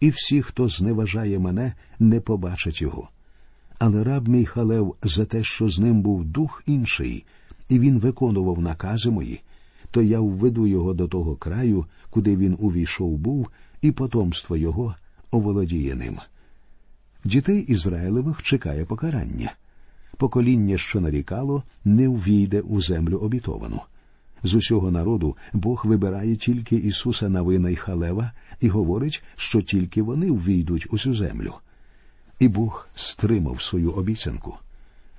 і 0.00 0.10
всі, 0.10 0.42
хто 0.42 0.68
зневажає 0.68 1.38
мене, 1.38 1.72
не 1.98 2.20
побачать 2.20 2.82
його. 2.82 3.08
Але 3.78 4.04
раб 4.04 4.28
мій 4.28 4.44
халев 4.44 4.96
за 5.02 5.24
те, 5.24 5.44
що 5.44 5.68
з 5.68 5.78
ним 5.78 6.02
був 6.02 6.24
дух 6.24 6.62
інший, 6.66 7.24
і 7.68 7.78
він 7.78 7.98
виконував 7.98 8.60
накази 8.60 9.10
мої, 9.10 9.40
то 9.90 10.02
я 10.02 10.20
введу 10.20 10.66
його 10.66 10.94
до 10.94 11.08
того 11.08 11.36
краю, 11.36 11.86
куди 12.10 12.36
він 12.36 12.56
увійшов 12.58 13.18
був, 13.18 13.48
і 13.82 13.92
потомство 13.92 14.56
його 14.56 14.94
оволодіє 15.30 15.94
ним. 15.94 16.18
Дітей 17.26 17.60
Ізраїлевих 17.60 18.42
чекає 18.42 18.84
покарання. 18.84 19.52
Покоління, 20.16 20.78
що 20.78 21.00
нарікало, 21.00 21.62
не 21.84 22.08
ввійде 22.08 22.60
у 22.60 22.80
землю 22.80 23.18
обітовану. 23.18 23.80
З 24.42 24.54
усього 24.54 24.90
народу 24.90 25.36
Бог 25.52 25.82
вибирає 25.86 26.36
тільки 26.36 26.76
Ісуса 26.76 27.28
Навина 27.28 27.70
й 27.70 27.76
Халева 27.76 28.32
і 28.60 28.68
говорить, 28.68 29.22
що 29.36 29.62
тільки 29.62 30.02
вони 30.02 30.30
ввійдуть 30.30 30.86
у 30.90 30.98
цю 30.98 31.14
землю. 31.14 31.54
І 32.38 32.48
Бог 32.48 32.88
стримав 32.94 33.62
свою 33.62 33.92
обіцянку. 33.92 34.54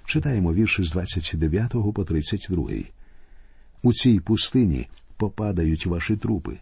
Читаємо 0.05 0.53
вірші 0.53 0.83
з 0.83 0.91
29 0.91 1.71
по 1.93 2.03
32. 2.03 2.69
У 3.81 3.93
цій 3.93 4.19
пустині 4.19 4.87
попадають 5.17 5.85
ваші 5.85 6.15
трупи, 6.15 6.57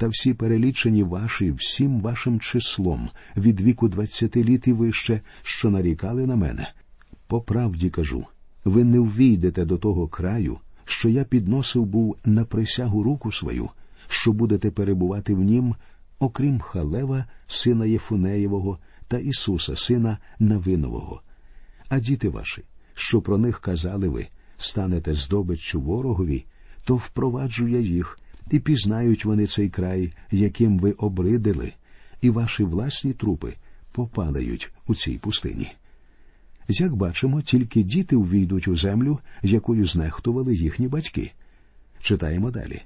та 0.00 0.08
всі 0.08 0.34
перелічені 0.34 1.02
ваші 1.02 1.52
всім 1.52 2.00
вашим 2.00 2.40
числом 2.40 3.08
від 3.36 3.60
віку 3.60 3.88
двадцяти 3.88 4.44
літ 4.44 4.66
і 4.66 4.72
вище, 4.72 5.20
що 5.42 5.70
нарікали 5.70 6.26
на 6.26 6.36
мене. 6.36 6.72
По 7.26 7.40
правді 7.40 7.90
кажу, 7.90 8.26
ви 8.64 8.84
не 8.84 9.00
ввійдете 9.00 9.64
до 9.64 9.78
того 9.78 10.08
краю, 10.08 10.58
що 10.84 11.08
я 11.08 11.24
підносив 11.24 11.86
був 11.86 12.16
на 12.24 12.44
присягу 12.44 13.02
руку 13.02 13.32
свою, 13.32 13.70
що 14.08 14.32
будете 14.32 14.70
перебувати 14.70 15.34
в 15.34 15.40
нім, 15.40 15.74
окрім 16.18 16.60
Халева, 16.60 17.24
сина 17.46 17.86
Єфунеєвого, 17.86 18.78
та 19.08 19.18
Ісуса, 19.18 19.76
Сина 19.76 20.18
Навинового. 20.38 21.22
А 21.88 22.00
діти 22.00 22.28
ваші, 22.28 22.62
що 22.94 23.20
про 23.22 23.38
них 23.38 23.60
казали 23.60 24.08
ви, 24.08 24.26
станете 24.56 25.14
здобиччю 25.14 25.80
ворогові, 25.80 26.44
то 26.84 26.96
впроваджу 26.96 27.68
я 27.68 27.78
їх, 27.78 28.19
і 28.50 28.58
пізнають 28.58 29.24
вони 29.24 29.46
цей 29.46 29.68
край, 29.68 30.12
яким 30.30 30.78
ви 30.78 30.92
обридили, 30.92 31.72
і 32.20 32.30
ваші 32.30 32.64
власні 32.64 33.12
трупи 33.12 33.54
попадають 33.92 34.72
у 34.86 34.94
цій 34.94 35.18
пустині. 35.18 35.72
Як 36.68 36.96
бачимо, 36.96 37.42
тільки 37.42 37.82
діти 37.82 38.16
увійдуть 38.16 38.68
у 38.68 38.76
землю, 38.76 39.18
якою 39.42 39.84
знехтували 39.84 40.54
їхні 40.54 40.88
батьки. 40.88 41.32
Читаємо 42.00 42.50
далі. 42.50 42.82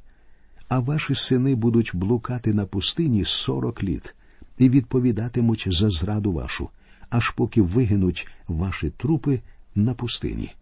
А 0.69 0.79
ваші 0.79 1.15
сини 1.15 1.55
будуть 1.55 1.91
блукати 1.95 2.53
на 2.53 2.67
пустині 2.67 3.25
сорок 3.25 3.83
літ, 3.83 4.15
і 4.59 4.69
відповідатимуть 4.69 5.67
за 5.71 5.91
зраду 5.91 6.33
вашу, 6.33 6.69
аж 7.11 7.31
поки 7.31 7.63
вигинуть 7.63 8.29
ваші 8.49 8.91
трупи 8.91 9.41
на 9.75 9.95
пустині. 9.95 10.53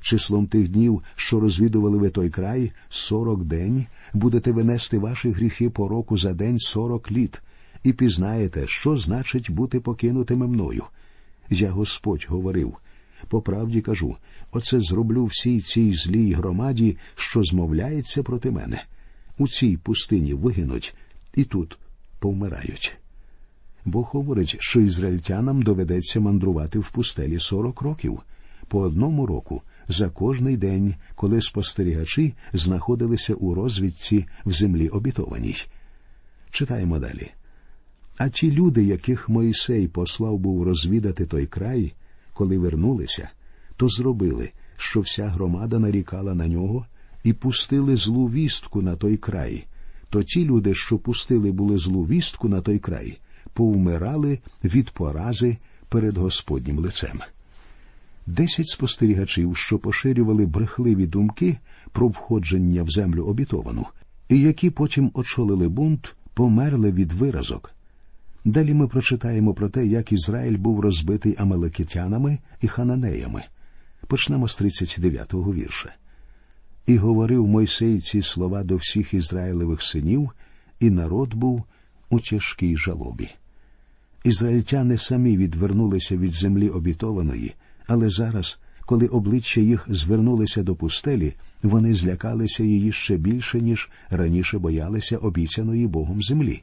Числом 0.00 0.46
тих 0.46 0.68
днів, 0.68 1.02
що 1.16 1.40
розвідували 1.40 1.98
ви 1.98 2.10
той 2.10 2.30
край, 2.30 2.72
сорок 2.88 3.44
день, 3.44 3.86
будете 4.12 4.52
винести 4.52 4.98
ваші 4.98 5.30
гріхи 5.30 5.70
по 5.70 5.88
року 5.88 6.16
за 6.16 6.34
день 6.34 6.58
сорок 6.58 7.10
літ, 7.10 7.42
і 7.84 7.92
пізнаєте, 7.92 8.64
що 8.66 8.96
значить 8.96 9.50
бути 9.50 9.80
покинутими 9.80 10.46
мною. 10.46 10.84
Я 11.50 11.70
Господь 11.70 12.26
говорив. 12.28 12.76
По 13.28 13.42
правді 13.42 13.80
кажу, 13.80 14.16
оце 14.52 14.80
зроблю 14.80 15.24
всій 15.24 15.60
цій 15.60 15.92
злій 15.92 16.32
громаді, 16.32 16.96
що 17.14 17.42
змовляється 17.42 18.22
проти 18.22 18.50
мене. 18.50 18.84
У 19.38 19.48
цій 19.48 19.76
пустині 19.76 20.34
вигинуть 20.34 20.94
і 21.34 21.44
тут 21.44 21.78
повмирають. 22.18 22.96
Бог 23.84 24.10
говорить, 24.12 24.56
що 24.60 24.80
ізраїльтянам 24.80 25.62
доведеться 25.62 26.20
мандрувати 26.20 26.78
в 26.78 26.90
пустелі 26.90 27.38
сорок 27.38 27.80
років, 27.80 28.20
по 28.68 28.80
одному 28.80 29.26
року 29.26 29.62
за 29.88 30.08
кожний 30.08 30.56
день, 30.56 30.94
коли 31.14 31.40
спостерігачі 31.40 32.34
знаходилися 32.52 33.34
у 33.34 33.54
розвідці 33.54 34.26
в 34.44 34.52
землі 34.52 34.88
обітованій. 34.88 35.56
Читаємо 36.50 36.98
далі. 36.98 37.30
А 38.18 38.28
ті 38.28 38.52
люди, 38.52 38.84
яких 38.84 39.28
Моїсей 39.28 39.88
послав 39.88 40.38
був 40.38 40.62
розвідати 40.62 41.26
той 41.26 41.46
край, 41.46 41.92
коли 42.34 42.58
вернулися, 42.58 43.28
то 43.76 43.88
зробили, 43.88 44.50
що 44.76 45.00
вся 45.00 45.26
громада 45.26 45.78
нарікала 45.78 46.34
на 46.34 46.48
нього 46.48 46.86
і 47.24 47.32
пустили 47.32 47.96
злу 47.96 48.26
вістку 48.26 48.82
на 48.82 48.96
той 48.96 49.16
край. 49.16 49.66
То 50.10 50.22
ті 50.22 50.44
люди, 50.44 50.74
що 50.74 50.98
пустили 50.98 51.52
були 51.52 51.78
злу 51.78 52.02
вістку 52.02 52.48
на 52.48 52.60
той 52.60 52.78
край, 52.78 53.18
повмирали 53.52 54.38
від 54.64 54.90
порази 54.90 55.56
перед 55.88 56.16
Господнім 56.16 56.78
лицем. 56.78 57.20
Десять 58.26 58.68
спостерігачів, 58.68 59.56
що 59.56 59.78
поширювали 59.78 60.46
брехливі 60.46 61.06
думки 61.06 61.58
про 61.92 62.08
входження 62.08 62.82
в 62.82 62.90
землю 62.90 63.24
обітовану, 63.24 63.86
і 64.28 64.40
які 64.40 64.70
потім 64.70 65.10
очолили 65.14 65.68
бунт, 65.68 66.16
померли 66.34 66.92
від 66.92 67.12
виразок. 67.12 67.72
Далі 68.44 68.74
ми 68.74 68.88
прочитаємо 68.88 69.54
про 69.54 69.68
те, 69.68 69.86
як 69.86 70.12
Ізраїль 70.12 70.58
був 70.58 70.80
розбитий 70.80 71.34
амалекитянами 71.38 72.38
і 72.60 72.68
хананеями. 72.68 73.42
Почнемо 74.06 74.48
з 74.48 74.60
39-го 74.60 75.54
вірша. 75.54 75.94
І 76.86 76.96
говорив 76.96 77.46
Мойсей 77.46 78.00
ці 78.00 78.22
слова 78.22 78.64
до 78.64 78.76
всіх 78.76 79.14
Ізраїлевих 79.14 79.82
синів, 79.82 80.30
і 80.80 80.90
народ 80.90 81.34
був 81.34 81.64
у 82.10 82.20
тяжкій 82.20 82.76
жалобі. 82.76 83.30
Ізраїльтяни 84.24 84.98
самі 84.98 85.36
відвернулися 85.36 86.16
від 86.16 86.32
землі 86.32 86.68
обітованої, 86.68 87.54
але 87.86 88.10
зараз, 88.10 88.58
коли 88.80 89.06
обличчя 89.06 89.60
їх 89.60 89.86
звернулися 89.88 90.62
до 90.62 90.74
пустелі, 90.74 91.34
вони 91.62 91.94
злякалися 91.94 92.64
її 92.64 92.92
ще 92.92 93.16
більше, 93.16 93.60
ніж 93.60 93.90
раніше 94.10 94.58
боялися 94.58 95.16
обіцяної 95.16 95.86
Богом 95.86 96.22
землі. 96.22 96.62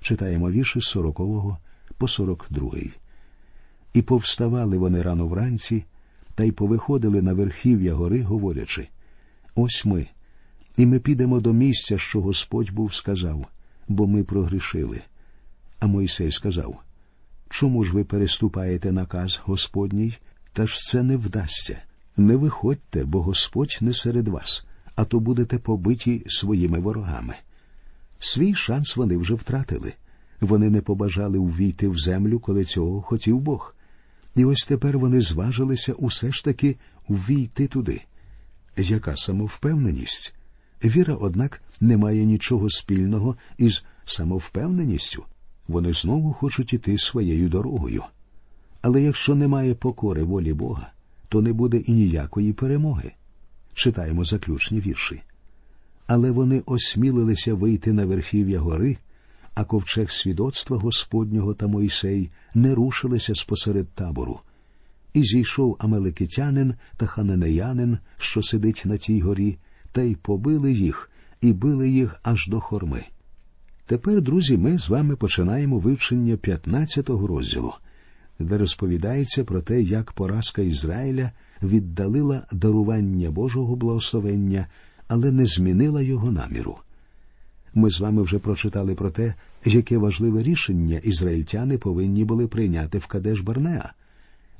Читаємо 0.00 0.50
вірші 0.50 0.80
з 0.80 0.84
40 0.84 1.20
по 1.98 2.08
42. 2.08 2.70
І 3.94 4.02
повставали 4.02 4.78
вони 4.78 5.02
рано 5.02 5.26
вранці, 5.26 5.84
та 6.34 6.44
й 6.44 6.52
повиходили 6.52 7.22
на 7.22 7.32
верхів'я 7.32 7.94
гори, 7.94 8.22
говорячи 8.22 8.88
Ось 9.54 9.84
ми, 9.84 10.06
і 10.76 10.86
ми 10.86 10.98
підемо 10.98 11.40
до 11.40 11.52
місця, 11.52 11.98
що 11.98 12.20
Господь 12.20 12.70
був 12.70 12.94
сказав, 12.94 13.46
бо 13.88 14.06
ми 14.06 14.24
прогрішили. 14.24 15.00
А 15.80 15.86
Мойсей 15.86 16.32
сказав 16.32 16.80
Чому 17.48 17.84
ж 17.84 17.92
ви 17.92 18.04
переступаєте 18.04 18.92
наказ 18.92 19.40
Господній? 19.44 20.14
Та 20.54 20.66
ж 20.66 20.76
це 20.76 21.02
не 21.02 21.16
вдасться. 21.16 21.82
Не 22.16 22.36
виходьте, 22.36 23.04
бо 23.04 23.22
Господь 23.22 23.78
не 23.80 23.94
серед 23.94 24.28
вас, 24.28 24.66
а 24.96 25.04
то 25.04 25.20
будете 25.20 25.58
побиті 25.58 26.22
своїми 26.26 26.78
ворогами. 26.78 27.34
Свій 28.18 28.54
шанс 28.54 28.96
вони 28.96 29.16
вже 29.16 29.34
втратили. 29.34 29.92
Вони 30.40 30.70
не 30.70 30.80
побажали 30.80 31.38
увійти 31.38 31.88
в 31.88 31.98
землю, 31.98 32.38
коли 32.38 32.64
цього 32.64 33.02
хотів 33.02 33.40
Бог. 33.40 33.74
І 34.36 34.44
ось 34.44 34.66
тепер 34.68 34.98
вони 34.98 35.20
зважилися 35.20 35.92
усе 35.92 36.32
ж 36.32 36.44
таки 36.44 36.76
увійти 37.08 37.66
туди. 37.66 38.02
Яка 38.76 39.16
самовпевненість? 39.16 40.34
Віра, 40.84 41.14
однак, 41.14 41.62
не 41.80 41.96
має 41.96 42.24
нічого 42.24 42.70
спільного 42.70 43.36
із 43.58 43.84
самовпевненістю. 44.04 45.24
Вони 45.68 45.92
знову 45.92 46.32
хочуть 46.32 46.72
іти 46.72 46.98
своєю 46.98 47.48
дорогою. 47.48 48.04
Але 48.84 49.02
якщо 49.02 49.34
немає 49.34 49.74
покори 49.74 50.22
волі 50.22 50.52
Бога, 50.52 50.92
то 51.28 51.42
не 51.42 51.52
буде 51.52 51.76
і 51.76 51.92
ніякої 51.92 52.52
перемоги. 52.52 53.12
Читаємо 53.74 54.24
заключні 54.24 54.80
вірші. 54.80 55.22
Але 56.06 56.30
вони 56.30 56.62
осмілилися 56.66 57.54
вийти 57.54 57.92
на 57.92 58.06
верхів'я 58.06 58.60
гори, 58.60 58.96
а 59.54 59.64
ковчег 59.64 60.10
свідоцтва 60.10 60.78
Господнього 60.78 61.54
та 61.54 61.66
Мойсей 61.66 62.30
не 62.54 62.74
рушилися 62.74 63.34
спосеред 63.34 63.88
табору. 63.88 64.40
І 65.14 65.22
зійшов 65.22 65.76
амеликитянин 65.78 66.74
та 66.96 67.06
хананеянин, 67.06 67.98
що 68.18 68.42
сидить 68.42 68.82
на 68.84 68.96
тій 68.96 69.20
горі, 69.20 69.58
та 69.92 70.02
й 70.02 70.14
побили 70.14 70.72
їх, 70.72 71.10
і 71.40 71.52
били 71.52 71.90
їх 71.90 72.20
аж 72.22 72.48
до 72.48 72.60
хорми. 72.60 73.04
Тепер, 73.86 74.20
друзі, 74.20 74.56
ми 74.56 74.78
з 74.78 74.88
вами 74.88 75.16
починаємо 75.16 75.78
вивчення 75.78 76.34
15-го 76.34 77.26
розділу, 77.26 77.72
де 78.38 78.58
розповідається 78.58 79.44
про 79.44 79.60
те, 79.60 79.82
як 79.82 80.12
поразка 80.12 80.62
Ізраїля 80.62 81.30
віддалила 81.62 82.46
дарування 82.52 83.30
Божого 83.30 83.76
благословення, 83.76 84.66
але 85.08 85.32
не 85.32 85.46
змінила 85.46 86.02
його 86.02 86.30
наміру. 86.30 86.78
Ми 87.74 87.90
з 87.90 88.00
вами 88.00 88.22
вже 88.22 88.38
прочитали 88.38 88.94
про 88.94 89.10
те, 89.10 89.34
яке 89.64 89.98
важливе 89.98 90.42
рішення 90.42 90.98
ізраїльтяни 90.98 91.78
повинні 91.78 92.24
були 92.24 92.46
прийняти 92.46 92.98
в 92.98 93.06
Кадеш 93.06 93.40
Барнеа. 93.40 93.92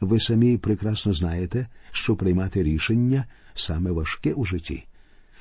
Ви 0.01 0.21
самі 0.21 0.59
прекрасно 0.59 1.13
знаєте, 1.13 1.67
що 1.93 2.17
приймати 2.17 2.63
рішення 2.63 3.25
саме 3.55 3.91
важке 3.91 4.33
у 4.33 4.45
житті. 4.45 4.85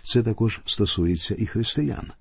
Це 0.04 0.24
також 0.24 0.62
стосується 0.66 1.36
і 1.38 1.46
християн. 1.46 2.12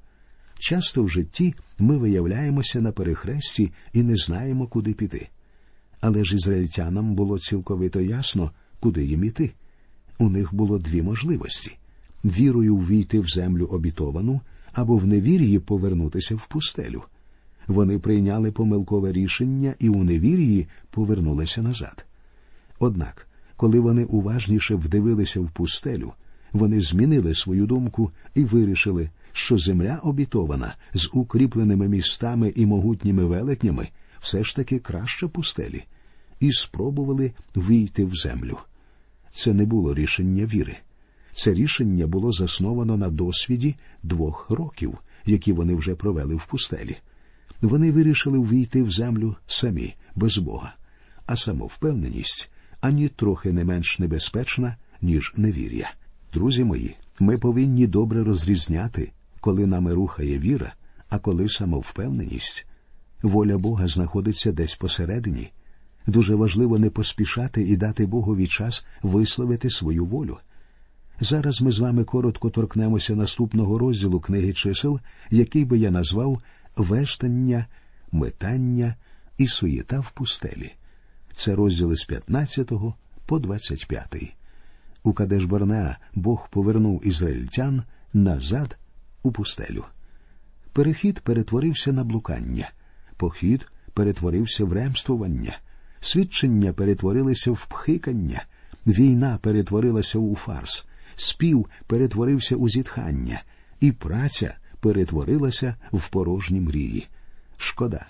Часто 0.59 1.03
в 1.03 1.09
житті 1.09 1.55
ми 1.79 1.99
виявляємося 1.99 2.81
на 2.81 2.93
перехресті 2.93 3.73
і 3.93 4.03
не 4.03 4.17
знаємо, 4.17 4.67
куди 4.67 4.93
піти. 4.93 5.29
Але 6.03 6.25
ж 6.25 6.35
ізраїльтянам 6.35 7.15
було 7.15 7.39
цілковито 7.39 8.01
ясно, 8.01 8.51
куди 8.81 9.05
їм 9.05 9.25
іти. 9.25 9.53
У 10.19 10.29
них 10.29 10.55
було 10.55 10.79
дві 10.79 11.03
можливості 11.03 11.77
вірою 12.25 12.77
ввійти 12.77 13.21
в 13.21 13.29
землю 13.29 13.65
обітовану 13.65 14.41
або 14.73 14.97
в 14.97 15.07
невір'ї 15.07 15.59
повернутися 15.59 16.35
в 16.35 16.47
пустелю. 16.49 17.03
Вони 17.67 17.99
прийняли 17.99 18.53
помилкове 18.53 19.13
рішення 19.13 19.75
і 19.79 19.89
у 19.89 20.05
невір'ї 20.05 20.67
повернулися 20.91 21.63
назад. 21.63 22.07
Однак, 22.79 23.27
коли 23.57 23.81
вони 23.81 24.05
уважніше 24.05 24.75
вдивилися 24.75 25.41
в 25.41 25.51
пустелю, 25.51 26.13
вони 26.53 26.81
змінили 26.81 27.35
свою 27.35 27.67
думку 27.67 28.11
і 28.35 28.45
вирішили, 28.45 29.11
що 29.33 29.59
земля 29.59 30.01
обітована 30.03 30.75
з 30.95 31.11
укріпленими 31.13 31.89
містами 31.89 32.53
і 32.57 32.67
могутніми 32.67 33.25
велетнями 33.25 33.89
все 34.23 34.45
ж 34.45 34.57
таки 34.57 34.79
краще 34.79 35.29
пустелі, 35.29 35.85
і 36.43 36.53
спробували 36.53 37.33
війти 37.57 38.05
в 38.05 38.15
землю. 38.15 38.59
Це 39.31 39.53
не 39.53 39.67
було 39.67 39.95
рішення 39.95 40.47
віри. 40.47 40.77
Це 41.33 41.55
рішення 41.55 42.07
було 42.07 42.33
засновано 42.33 42.97
на 42.97 43.11
досвіді 43.11 43.75
двох 44.03 44.51
років, 44.51 44.99
які 45.27 45.53
вони 45.53 45.75
вже 45.75 45.95
провели 45.95 46.35
в 46.35 46.47
пустелі. 46.47 46.97
Вони 47.61 47.93
вирішили 47.93 48.39
ввійти 48.39 48.83
в 48.83 48.91
землю 48.91 49.37
самі, 49.47 49.95
без 50.15 50.39
Бога, 50.39 50.75
а 51.27 51.37
самовпевненість 51.37 52.51
ані 52.81 53.09
трохи 53.09 53.53
не 53.53 53.65
менш 53.65 53.99
небезпечна, 53.99 54.77
ніж 55.03 55.35
невір'я. 55.37 55.95
Друзі 56.35 56.65
мої, 56.65 56.97
ми 57.21 57.39
повинні 57.39 57.87
добре 57.87 58.25
розрізняти, 58.25 59.13
коли 59.41 59.67
нами 59.67 59.95
рухає 59.95 60.39
віра, 60.39 60.73
а 61.09 61.19
коли 61.19 61.49
самовпевненість. 61.49 62.67
Воля 63.23 63.59
Бога 63.59 63.89
знаходиться 63.89 64.53
десь 64.53 64.75
посередині. 64.75 65.51
Дуже 66.07 66.35
важливо 66.35 66.79
не 66.79 66.91
поспішати 66.91 67.63
і 67.63 67.77
дати 67.77 68.07
Богові 68.07 68.47
час 68.47 68.87
висловити 69.03 69.71
свою 69.71 70.05
волю. 70.05 70.39
Зараз 71.21 71.63
ми 71.63 71.71
з 71.71 71.79
вами 71.79 72.05
коротко 72.05 72.51
торкнемося 72.51 73.17
наступного 73.17 73.79
розділу 73.79 74.21
книги 74.21 74.53
чисел, 74.53 75.01
який 75.31 75.65
би 75.65 75.79
я 75.79 75.91
назвав 75.91 76.43
вештання, 76.77 77.67
метання 78.13 78.97
і 79.39 79.47
суєта 79.47 80.01
в 80.01 80.11
пустелі. 80.11 80.73
Це 81.35 81.55
розділи 81.55 81.97
з 81.97 82.05
15 82.05 82.73
по 83.27 83.39
25. 83.39 84.35
У 85.03 85.13
Кадеш 85.13 85.45
Барнеа 85.45 85.99
Бог 86.15 86.49
повернув 86.51 87.07
ізраїльтян 87.07 87.83
назад 88.13 88.79
у 89.23 89.33
пустелю. 89.33 89.85
Перехід 90.73 91.21
перетворився 91.21 91.93
на 91.93 92.05
блукання, 92.05 92.71
похід 93.17 93.67
перетворився 93.95 94.65
в 94.65 94.73
ремствування, 94.73 95.59
свідчення 96.03 96.73
перетворилися 96.73 97.51
в 97.51 97.67
пхикання, 97.67 98.45
війна 98.87 99.39
перетворилася 99.43 100.19
у 100.19 100.35
фарс, 100.35 100.87
спів 101.17 101.67
перетворився 101.87 102.57
у 102.57 102.69
зітхання, 102.69 103.43
і 103.81 103.93
праця 103.93 104.55
перетворилася 104.81 105.75
в 105.93 106.09
порожні 106.09 106.61
мрії. 106.61 107.09
Шкода, 107.57 108.07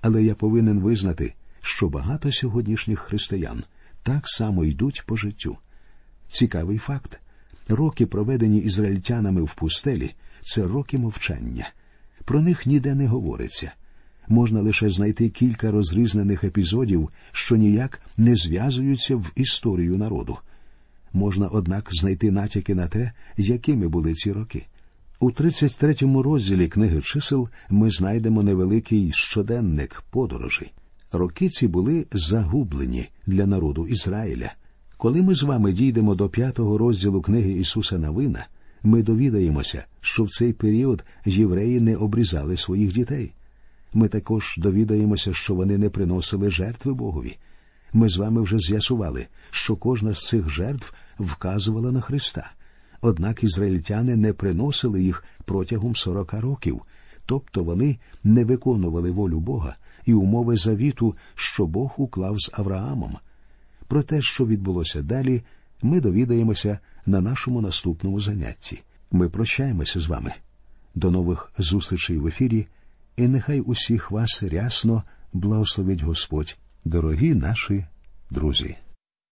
але 0.00 0.22
я 0.22 0.34
повинен 0.34 0.80
визнати, 0.80 1.34
що 1.60 1.88
багато 1.88 2.32
сьогоднішніх 2.32 3.00
християн 3.00 3.64
так 4.02 4.28
само 4.28 4.64
йдуть 4.64 5.02
по 5.06 5.16
життю. 5.16 5.56
Цікавий 6.28 6.78
факт 6.78 7.20
роки, 7.68 8.06
проведені 8.06 8.58
ізраїльтянами 8.58 9.42
в 9.42 9.54
пустелі, 9.54 10.14
це 10.40 10.62
роки 10.62 10.98
мовчання. 10.98 11.70
Про 12.24 12.42
них 12.42 12.66
ніде 12.66 12.94
не 12.94 13.06
говориться. 13.06 13.72
Можна 14.28 14.60
лише 14.60 14.90
знайти 14.90 15.28
кілька 15.28 15.70
розрізнених 15.70 16.44
епізодів, 16.44 17.08
що 17.32 17.56
ніяк 17.56 18.00
не 18.16 18.36
зв'язуються 18.36 19.16
в 19.16 19.32
історію 19.36 19.96
народу. 19.96 20.38
Можна, 21.12 21.48
однак, 21.48 21.88
знайти 21.92 22.30
натяки 22.30 22.74
на 22.74 22.88
те, 22.88 23.12
якими 23.36 23.88
були 23.88 24.14
ці 24.14 24.32
роки. 24.32 24.66
У 25.20 25.30
33-му 25.30 26.22
розділі 26.22 26.68
книги 26.68 27.00
чисел 27.00 27.48
ми 27.70 27.90
знайдемо 27.90 28.42
невеликий 28.42 29.10
щоденник 29.14 30.02
подорожі. 30.10 30.70
Роки 31.12 31.48
ці 31.48 31.68
були 31.68 32.06
загублені 32.12 33.08
для 33.26 33.46
народу 33.46 33.86
Ізраїля. 33.86 34.52
Коли 34.96 35.22
ми 35.22 35.34
з 35.34 35.42
вами 35.42 35.72
дійдемо 35.72 36.14
до 36.14 36.28
п'ятого 36.28 36.78
розділу 36.78 37.22
книги 37.22 37.52
Ісуса 37.52 37.98
Навина, 37.98 38.46
ми 38.82 39.02
довідаємося, 39.02 39.84
що 40.00 40.24
в 40.24 40.30
цей 40.30 40.52
період 40.52 41.04
євреї 41.24 41.80
не 41.80 41.96
обрізали 41.96 42.56
своїх 42.56 42.92
дітей. 42.92 43.32
Ми 43.94 44.08
також 44.08 44.54
довідаємося, 44.58 45.34
що 45.34 45.54
вони 45.54 45.78
не 45.78 45.90
приносили 45.90 46.50
жертви 46.50 46.94
Богові. 46.94 47.36
Ми 47.92 48.08
з 48.08 48.16
вами 48.16 48.42
вже 48.42 48.58
з'ясували, 48.58 49.26
що 49.50 49.76
кожна 49.76 50.14
з 50.14 50.26
цих 50.26 50.50
жертв 50.50 50.94
вказувала 51.18 51.92
на 51.92 52.00
Христа. 52.00 52.50
Однак 53.00 53.44
ізраїльтяни 53.44 54.16
не 54.16 54.32
приносили 54.32 55.02
їх 55.02 55.24
протягом 55.44 55.96
сорока 55.96 56.40
років, 56.40 56.82
тобто 57.26 57.64
вони 57.64 57.98
не 58.24 58.44
виконували 58.44 59.10
волю 59.10 59.40
Бога 59.40 59.76
і 60.04 60.14
умови 60.14 60.56
завіту, 60.56 61.16
що 61.34 61.66
Бог 61.66 61.94
уклав 61.96 62.40
з 62.40 62.50
Авраамом. 62.52 63.16
Про 63.88 64.02
те, 64.02 64.22
що 64.22 64.46
відбулося 64.46 65.02
далі, 65.02 65.42
ми 65.82 66.00
довідаємося 66.00 66.78
на 67.06 67.20
нашому 67.20 67.60
наступному 67.60 68.20
занятті. 68.20 68.82
Ми 69.10 69.28
прощаємося 69.28 70.00
з 70.00 70.06
вами. 70.06 70.32
До 70.94 71.10
нових 71.10 71.52
зустрічей 71.58 72.18
в 72.18 72.26
ефірі. 72.26 72.66
І 73.16 73.28
нехай 73.28 73.60
усіх 73.60 74.10
вас 74.10 74.42
рясно 74.42 75.02
благословить 75.32 76.02
Господь, 76.02 76.56
дорогі 76.84 77.34
наші 77.34 77.86
друзі. 78.30 78.76